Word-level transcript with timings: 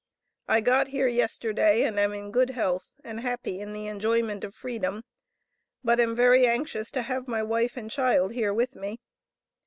I 0.47 0.61
got 0.61 0.87
here 0.87 1.05
yesterday 1.07 1.83
and 1.83 1.99
am 1.99 2.11
in 2.11 2.31
good 2.31 2.49
health 2.49 2.89
and 3.03 3.19
happy 3.19 3.59
in 3.59 3.71
the 3.71 3.85
enjoyment 3.85 4.43
of 4.43 4.55
Freedom, 4.55 5.03
but 5.83 5.99
am 5.99 6.15
very 6.15 6.47
anxious 6.47 6.89
to 6.93 7.03
have 7.03 7.27
my 7.27 7.43
wife 7.43 7.77
and 7.77 7.91
child 7.91 8.31
here 8.33 8.51
with 8.51 8.75
me. 8.75 8.99